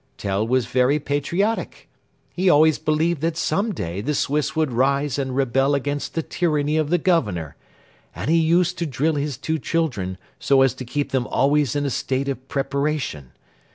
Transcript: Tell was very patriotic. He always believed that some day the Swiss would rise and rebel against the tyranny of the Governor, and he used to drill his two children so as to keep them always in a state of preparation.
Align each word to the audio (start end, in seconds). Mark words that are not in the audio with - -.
Tell 0.17 0.47
was 0.47 0.65
very 0.65 0.97
patriotic. 0.97 1.87
He 2.33 2.49
always 2.49 2.79
believed 2.79 3.21
that 3.21 3.37
some 3.37 3.71
day 3.71 4.01
the 4.01 4.15
Swiss 4.15 4.55
would 4.55 4.71
rise 4.71 5.19
and 5.19 5.35
rebel 5.35 5.75
against 5.75 6.15
the 6.15 6.23
tyranny 6.23 6.75
of 6.75 6.89
the 6.89 6.97
Governor, 6.97 7.55
and 8.15 8.27
he 8.27 8.37
used 8.37 8.79
to 8.79 8.87
drill 8.87 9.13
his 9.13 9.37
two 9.37 9.59
children 9.59 10.17
so 10.39 10.63
as 10.63 10.73
to 10.73 10.85
keep 10.85 11.11
them 11.11 11.27
always 11.27 11.75
in 11.75 11.85
a 11.85 11.91
state 11.91 12.29
of 12.29 12.47
preparation. 12.47 13.31